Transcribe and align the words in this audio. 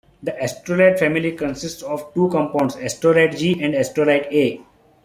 The 0.23 0.31
Astrolite 0.31 0.97
family 0.97 1.33
consists 1.33 1.83
of 1.83 2.11
two 2.15 2.27
compounds, 2.31 2.75
Astrolite 2.75 3.37
G 3.37 3.61
and 3.63 3.75
Astrolite 3.75 4.25
A. 4.33 4.59